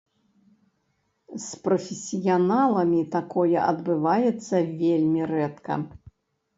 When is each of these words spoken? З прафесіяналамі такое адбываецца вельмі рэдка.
З 1.43 1.59
прафесіяналамі 1.67 3.01
такое 3.19 3.55
адбываецца 3.69 4.67
вельмі 4.85 5.33
рэдка. 5.37 5.73